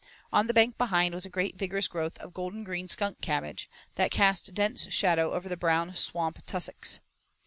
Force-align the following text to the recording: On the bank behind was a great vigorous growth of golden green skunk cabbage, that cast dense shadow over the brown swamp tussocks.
On 0.33 0.47
the 0.47 0.53
bank 0.55 0.79
behind 0.79 1.13
was 1.13 1.27
a 1.27 1.29
great 1.29 1.59
vigorous 1.59 1.87
growth 1.87 2.17
of 2.17 2.33
golden 2.33 2.63
green 2.63 2.87
skunk 2.87 3.21
cabbage, 3.21 3.69
that 3.97 4.09
cast 4.09 4.51
dense 4.55 4.91
shadow 4.91 5.31
over 5.33 5.47
the 5.47 5.55
brown 5.55 5.95
swamp 5.95 6.43
tussocks. 6.47 7.01